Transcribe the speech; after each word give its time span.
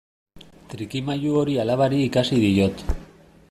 Trikimailu 0.71 1.35
hori 1.41 1.57
alabari 1.65 2.03
ikasi 2.09 2.41
diot. 2.47 2.83